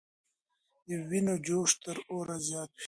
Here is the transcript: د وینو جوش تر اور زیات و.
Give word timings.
د 0.87 0.89
وینو 1.09 1.35
جوش 1.45 1.71
تر 1.83 1.97
اور 2.11 2.27
زیات 2.47 2.71
و. 2.73 2.79